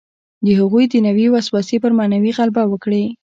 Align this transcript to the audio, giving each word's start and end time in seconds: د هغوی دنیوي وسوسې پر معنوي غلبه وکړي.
د 0.45 0.47
هغوی 0.59 0.85
دنیوي 0.93 1.27
وسوسې 1.29 1.77
پر 1.83 1.91
معنوي 1.97 2.31
غلبه 2.37 2.63
وکړي. 2.67 3.03